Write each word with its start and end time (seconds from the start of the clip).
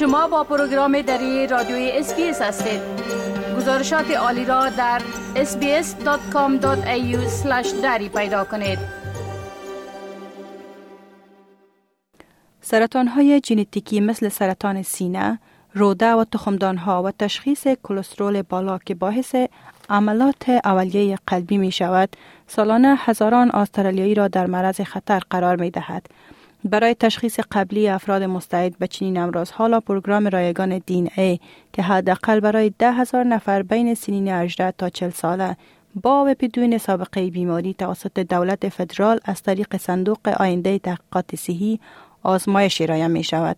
شما 0.00 0.28
با 0.28 0.44
پروگرام 0.44 1.02
دری 1.02 1.46
رادیوی 1.46 1.90
SBS 1.90 2.42
هستید 2.42 2.80
گزارشات 3.56 4.10
عالی 4.10 4.44
را 4.44 4.68
در 4.68 5.02
sbs.com.au 5.34 6.66
دری 7.82 8.08
پیدا 8.08 8.44
کنید 8.44 8.78
سرطان 12.60 13.08
های 13.08 13.40
ژنتیکی 13.46 14.00
مثل 14.00 14.28
سرطان 14.28 14.82
سینه، 14.82 15.38
روده 15.74 16.12
و 16.12 16.24
تخمدان 16.24 16.76
ها 16.76 17.02
و 17.02 17.10
تشخیص 17.10 17.66
کلسترول 17.82 18.42
بالا 18.42 18.78
که 18.78 18.94
باعث 18.94 19.34
حملات 19.90 20.48
اولیه 20.48 21.18
قلبی 21.26 21.58
می 21.58 21.72
شود 21.72 22.16
سالانه 22.46 22.96
هزاران 22.98 23.50
استرالیایی 23.50 24.14
را 24.14 24.28
در 24.28 24.46
معرض 24.46 24.80
خطر 24.80 25.20
قرار 25.30 25.56
می 25.56 25.70
دهد. 25.70 26.06
برای 26.64 26.94
تشخیص 26.94 27.40
قبلی 27.52 27.88
افراد 27.88 28.22
مستعد 28.22 28.78
به 28.78 28.86
چنین 28.86 29.18
امراض 29.18 29.50
حالا 29.50 29.80
پروگرام 29.80 30.26
رایگان 30.26 30.78
DNA 30.86 31.40
که 31.72 31.82
حداقل 31.82 32.40
برای 32.40 32.72
ده 32.78 32.92
هزار 32.92 33.24
نفر 33.24 33.62
بین 33.62 33.94
سنین 33.94 34.28
18 34.28 34.70
تا 34.70 34.88
40 34.88 35.10
ساله 35.10 35.56
با 36.02 36.24
و 36.24 36.34
بدون 36.40 36.78
سابقه 36.78 37.30
بیماری 37.30 37.74
توسط 37.74 38.18
دولت 38.18 38.68
فدرال 38.68 39.20
از 39.24 39.42
طریق 39.42 39.76
صندوق 39.76 40.28
آینده 40.40 40.78
تحقیقات 40.78 41.36
صحی 41.36 41.80
آزمایش 42.22 42.80
ارائه 42.80 43.08
می 43.08 43.24
شود. 43.24 43.56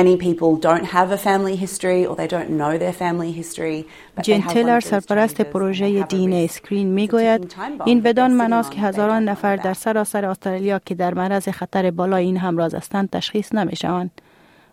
Many 0.00 0.16
people 0.16 0.56
don't 0.56 0.86
have 0.96 1.12
a 1.12 1.20
family 1.28 1.54
history 1.54 2.04
or 2.04 2.16
they 2.16 2.26
don't 2.26 2.50
know 2.60 2.72
their 2.82 2.92
family 2.92 3.32
history. 3.32 3.84
جین 4.22 4.42
تیلر 4.42 4.80
سرپرست 4.80 5.40
پروژه 5.40 6.02
DNA 6.02 6.32
Screen 6.32 6.88
می 6.88 7.08
گوید 7.08 7.54
این 7.84 8.00
بدان 8.00 8.32
مناس 8.32 8.70
که 8.70 8.80
هزاران 8.80 9.24
نفر 9.24 9.56
در 9.56 9.74
سراسر 9.74 10.26
استرالیا 10.26 10.78
که 10.78 10.94
در 10.94 11.14
معرض 11.14 11.48
خطر 11.48 11.90
بالا 11.90 12.16
این 12.16 12.36
همراز 12.36 12.74
هستند 12.74 13.10
تشخیص 13.10 13.54
نمی 13.54 13.76
شوند. 13.76 14.10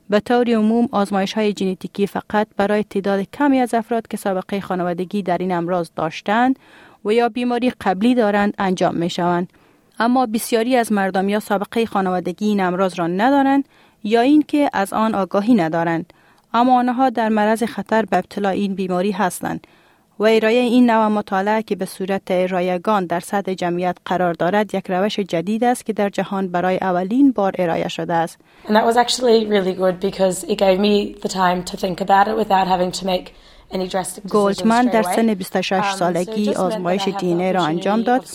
به 0.09 0.19
طور 0.19 0.50
عموم 0.50 0.89
آزمایش 0.91 1.33
های 1.33 1.53
ژنتیکی 1.59 2.08
فقط 2.08 2.47
برای 2.58 2.83
تعداد 2.83 3.28
کمی 3.33 3.59
از 3.59 3.73
افراد 3.73 4.08
که 4.08 4.17
سابقه 4.17 4.61
خانوادگی 4.61 5.23
در 5.23 5.38
این 5.38 5.52
امراض 5.52 5.89
داشتند 5.95 6.59
و 7.06 7.11
یا 7.11 7.30
بیماری 7.30 7.69
قبلی 7.81 8.16
دارند 8.16 8.53
انجام 8.58 8.95
می 8.95 9.09
شوند. 9.09 9.50
اما 10.00 10.25
بسیاری 10.25 10.75
از 10.75 10.91
مردم 10.91 11.30
یا 11.30 11.39
سابقه 11.39 11.85
خانوادگی 11.85 12.45
این 12.45 12.59
امراض 12.59 13.00
را 13.00 13.08
ندارند 13.08 13.66
یا 14.03 14.21
اینکه 14.21 14.69
از 14.73 14.94
آن 14.94 15.16
آگاهی 15.16 15.55
ندارند 15.55 16.13
اما 16.53 16.80
آنها 16.80 17.09
در 17.09 17.30
معرض 17.30 17.63
خطر 17.63 18.05
به 18.05 18.17
ابتلا 18.17 18.49
این 18.49 18.75
بیماری 18.75 19.11
هستند 19.11 19.67
و 20.19 20.23
ارائه 20.23 20.57
این 20.57 20.89
نوع 20.89 21.07
مطالعه 21.07 21.63
که 21.63 21.75
به 21.75 21.85
صورت 21.85 22.31
رایگان 22.31 23.05
در 23.05 23.19
سطح 23.19 23.53
جمعیت 23.53 23.97
قرار 24.05 24.33
دارد 24.33 24.75
یک 24.75 24.85
روش 24.89 25.19
جدید 25.19 25.63
است 25.63 25.85
که 25.85 25.94
در 25.94 26.09
جهان 26.09 26.47
برای 26.47 26.77
اولین 26.81 27.31
بار 27.31 27.53
ارائه 27.59 27.88
شده 27.88 28.13
است. 28.13 28.38
And 28.66 28.72
that 28.72 28.85
was 28.85 28.97
actually 28.97 29.45
really 29.45 29.73
good 29.73 29.99
because 29.99 30.44
it 30.44 30.57
gave 30.57 30.79
me 30.79 31.22
the 31.22 31.29
time 31.29 31.63
to 31.63 31.77
think 31.77 32.02
about 32.02 32.27
it 32.27 32.35
without 32.38 32.67
having 32.67 32.91
to 32.99 33.05
make 33.05 33.31
گولدمن 34.29 34.85
در 34.85 35.03
سن 35.03 35.33
26 35.33 35.72
um, 35.72 35.95
سالگی 35.95 36.53
آزمایش 36.53 37.07
دینه 37.07 37.52
را 37.52 37.66
انجام 37.66 38.02
داد 38.02 38.25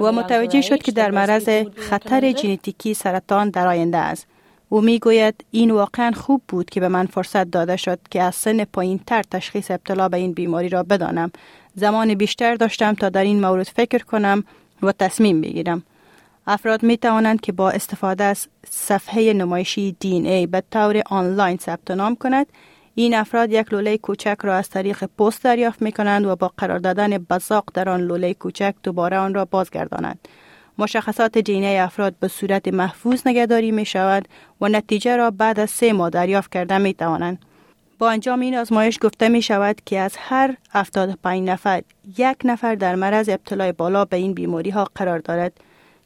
و 0.00 0.12
متوجه 0.12 0.60
شد 0.60 0.82
که 0.82 0.92
در 0.92 1.10
معرض 1.10 1.48
خطر 1.76 2.32
ژنتیکی 2.36 2.94
سرطان 2.94 3.50
در 3.50 3.66
آینده 3.66 3.98
است. 3.98 4.26
او 4.68 4.80
می 4.80 4.98
گوید 4.98 5.44
این 5.50 5.70
واقعا 5.70 6.10
خوب 6.10 6.42
بود 6.48 6.70
که 6.70 6.80
به 6.80 6.88
من 6.88 7.06
فرصت 7.06 7.50
داده 7.50 7.76
شد 7.76 7.98
که 8.10 8.22
از 8.22 8.34
سن 8.34 8.64
پایین 8.64 9.00
تر 9.06 9.22
تشخیص 9.22 9.70
ابتلا 9.70 10.08
به 10.08 10.16
این 10.16 10.32
بیماری 10.32 10.68
را 10.68 10.82
بدانم. 10.82 11.30
زمان 11.74 12.14
بیشتر 12.14 12.54
داشتم 12.54 12.94
تا 12.94 13.08
در 13.08 13.24
این 13.24 13.40
مورد 13.40 13.66
فکر 13.66 13.98
کنم 13.98 14.44
و 14.82 14.92
تصمیم 14.92 15.40
بگیرم. 15.40 15.82
افراد 16.46 16.82
می 16.82 16.96
توانند 16.96 17.40
که 17.40 17.52
با 17.52 17.70
استفاده 17.70 18.24
از 18.24 18.46
صفحه 18.70 19.32
نمایشی 19.32 19.96
دین 20.00 20.26
ای 20.26 20.46
به 20.46 20.62
طور 20.70 21.02
آنلاین 21.06 21.56
ثبت 21.56 21.90
نام 21.90 22.16
کند. 22.16 22.46
این 22.94 23.14
افراد 23.14 23.50
یک 23.50 23.72
لوله 23.72 23.98
کوچک 23.98 24.36
را 24.42 24.54
از 24.54 24.68
طریق 24.68 25.04
پست 25.04 25.44
دریافت 25.44 25.82
می 25.82 25.92
کنند 25.92 26.26
و 26.26 26.36
با 26.36 26.52
قرار 26.56 26.78
دادن 26.78 27.18
بزاق 27.18 27.64
در 27.74 27.88
آن 27.88 28.00
لوله 28.00 28.34
کوچک 28.34 28.74
دوباره 28.82 29.18
آن 29.18 29.34
را 29.34 29.44
بازگردانند. 29.44 30.28
مشخصات 30.78 31.38
جینی 31.38 31.78
افراد 31.78 32.14
به 32.20 32.28
صورت 32.28 32.68
محفوظ 32.68 33.22
نگهداری 33.26 33.70
می 33.70 33.86
شود 33.86 34.28
و 34.60 34.68
نتیجه 34.68 35.16
را 35.16 35.30
بعد 35.30 35.60
از 35.60 35.70
سه 35.70 35.92
ماه 35.92 36.10
دریافت 36.10 36.52
کرده 36.52 36.78
می 36.78 36.94
توانند. 36.94 37.38
با 37.98 38.10
انجام 38.10 38.40
این 38.40 38.56
آزمایش 38.56 38.98
گفته 39.02 39.28
می 39.28 39.42
شود 39.42 39.80
که 39.86 39.98
از 39.98 40.16
هر 40.18 40.56
75 40.70 41.48
نفر 41.48 41.82
یک 42.18 42.36
نفر 42.44 42.74
در 42.74 42.94
مرض 42.94 43.28
ابتلای 43.28 43.72
بالا 43.72 44.04
به 44.04 44.16
این 44.16 44.34
بیماری 44.34 44.70
ها 44.70 44.86
قرار 44.94 45.18
دارد 45.18 45.52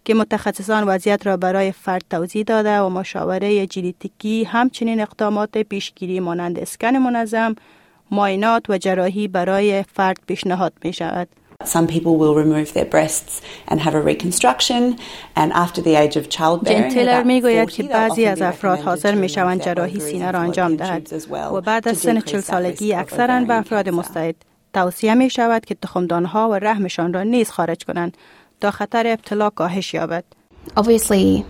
که 0.05 0.15
متخصصان 0.15 0.85
وضعیت 0.85 1.27
را 1.27 1.37
برای 1.37 1.73
فرد 1.73 2.05
توضیح 2.11 2.43
داده 2.43 2.81
و 2.81 2.89
مشاوره 2.89 3.67
ژنتیکی 3.67 4.45
همچنین 4.45 5.01
اقدامات 5.01 5.59
پیشگیری 5.59 6.21
مانند 6.21 6.59
اسکن 6.59 6.97
منظم 6.97 7.55
ماینات 8.11 8.71
و 8.71 8.79
جراحی 8.79 9.29
برای 9.29 9.83
فرد 9.83 10.19
پیشنهاد 10.27 10.73
می 10.85 10.93
شود. 10.93 11.29
Some 11.65 11.87
people 11.87 12.17
will 12.17 12.35
remove 12.35 12.73
their 12.73 12.87
breasts 12.87 13.43
and 13.69 13.81
have 13.81 13.95
a 13.95 14.01
reconstruction. 14.01 14.99
And 15.37 15.53
after 15.53 15.83
the 15.83 15.95
age 15.95 16.17
of 16.17 16.29
childbearing 16.29 16.95
تیلر 16.95 17.23
می 17.23 17.41
گوید 17.41 17.71
که 17.71 17.83
بعضی 17.83 18.27
از 18.27 18.43
افراد 18.43 18.79
حاضر 18.79 19.15
می 19.15 19.29
شوند 19.29 19.63
جراحی 19.63 20.01
سینه 20.01 20.31
را 20.31 20.39
انجام 20.39 20.77
دهد 20.77 21.13
و 21.53 21.61
بعد 21.61 21.89
از 21.89 21.99
سن 21.99 22.21
40 22.21 22.41
سالگی 22.41 22.95
اکثرا 22.95 23.41
به 23.41 23.55
افراد 23.55 23.89
مستعد 23.89 24.37
توصیه 24.75 25.15
می 25.15 25.31
شود 25.31 25.65
که 25.65 25.77
ها 26.27 26.49
و 26.49 26.55
رحمشان 26.55 27.13
را 27.13 27.23
نیز 27.23 27.51
خارج 27.51 27.85
کنند 27.85 28.17
تا 28.61 28.71
خطر 28.71 29.07
ابتلا 29.07 29.51
کاهش 29.51 29.95
یابد. 29.95 30.25
Obviously 30.77 31.45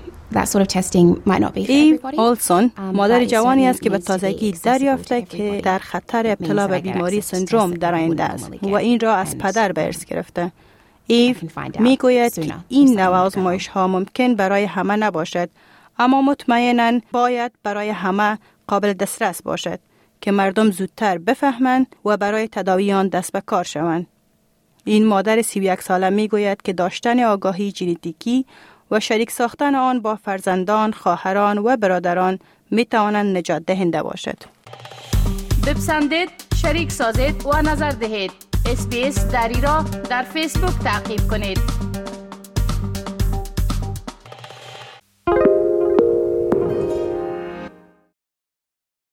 ایو 1.54 1.98
اولسون 2.18 2.72
um, 2.76 2.80
مادر 2.80 3.24
جوانی 3.24 3.66
است 3.66 3.82
که 3.82 3.90
به 3.90 3.98
تازگی 3.98 4.52
دریافته 4.52 5.22
که 5.22 5.60
در 5.64 5.78
خطر 5.78 6.26
ابتلا 6.26 6.66
به 6.68 6.80
بیماری 6.80 7.20
سندروم 7.20 7.74
در 7.74 7.94
آینده 7.94 8.24
است 8.24 8.50
و 8.62 8.74
این 8.74 9.00
را 9.00 9.14
از 9.14 9.38
پدر 9.38 9.72
به 9.72 9.84
ارث 9.84 10.04
گرفته 10.04 10.52
ایو 11.06 11.36
می 11.78 11.96
گوید 11.96 12.34
که 12.34 12.54
این 12.68 13.00
نوع 13.00 13.16
آزمایش 13.16 13.68
ها 13.68 13.86
ممکن 13.86 14.34
برای 14.34 14.64
همه 14.64 14.96
نباشد 14.96 15.50
اما 15.98 16.22
مطمئنا 16.22 17.00
باید 17.12 17.52
برای 17.62 17.90
همه 17.90 18.38
قابل 18.66 18.92
دسترس 18.92 19.42
باشد 19.42 19.80
که 20.20 20.30
مردم 20.30 20.70
زودتر 20.70 21.18
بفهمند 21.18 21.96
و 22.04 22.16
برای 22.16 22.48
تداوی 22.48 22.92
آن 22.92 23.08
دست 23.08 23.32
به 23.32 23.40
کار 23.40 23.64
شوند. 23.64 24.06
این 24.84 25.06
مادر 25.06 25.42
31 25.42 25.80
ساله 25.82 26.10
می 26.10 26.28
گوید 26.28 26.62
که 26.62 26.72
داشتن 26.72 27.20
آگاهی 27.20 27.72
ژنتیکی 27.76 28.46
و 28.90 29.00
شریک 29.00 29.30
ساختن 29.30 29.74
آن 29.74 30.00
با 30.00 30.16
فرزندان، 30.16 30.92
خواهران 30.92 31.58
و 31.58 31.76
برادران 31.76 32.38
می 32.70 32.84
توانند 32.84 33.36
نجات 33.36 33.62
دهنده 33.66 34.02
باشد. 34.02 34.38
بپسندید، 35.66 36.30
شریک 36.62 36.92
سازید 36.92 37.46
و 37.46 37.62
نظر 37.62 37.90
دهید. 37.90 38.32
اسپیس 38.66 39.26
دری 39.26 39.60
را 39.60 39.84
در 40.10 40.22
فیسبوک 40.22 40.78
تعقیب 40.84 41.20
کنید. 41.30 41.89